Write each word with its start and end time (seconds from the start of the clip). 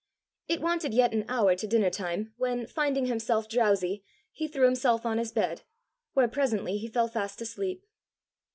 It 0.47 0.61
wanted 0.61 0.95
yet 0.95 1.13
an 1.13 1.25
hour 1.29 1.55
to 1.55 1.67
dinner 1.67 1.91
time 1.91 2.33
when, 2.35 2.65
finding 2.65 3.05
himself 3.05 3.47
drowsy, 3.47 4.03
he 4.31 4.47
threw 4.47 4.65
himself 4.65 5.05
on 5.05 5.19
his 5.19 5.31
bed, 5.31 5.61
where 6.13 6.27
presently 6.27 6.79
he 6.79 6.87
fell 6.87 7.07
fast 7.07 7.39
asleep. 7.39 7.85